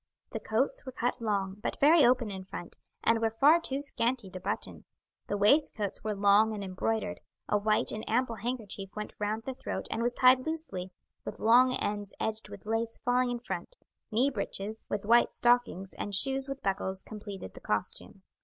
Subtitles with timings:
[0.31, 4.31] The coats were cut long, but very open in front, and were far too scanty
[4.31, 4.83] to button;
[5.27, 9.85] the waistcoats were long and embroidered; a white and ample handkerchief went round the throat
[9.91, 10.89] and was tied loosely,
[11.23, 13.77] with long ends edged with lace falling in front;
[14.11, 18.23] knee breeches, with white stockings, and shoes with buckles, completed the costume.